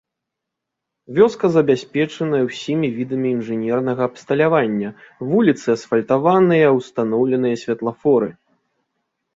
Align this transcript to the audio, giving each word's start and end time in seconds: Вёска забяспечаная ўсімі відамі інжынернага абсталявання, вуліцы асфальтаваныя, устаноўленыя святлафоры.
Вёска 1.17 1.45
забяспечаная 1.57 2.39
ўсімі 2.47 2.87
відамі 2.97 3.27
інжынернага 3.37 4.01
абсталявання, 4.11 4.89
вуліцы 5.35 5.67
асфальтаваныя, 5.79 6.67
устаноўленыя 6.81 7.55
святлафоры. 7.65 8.29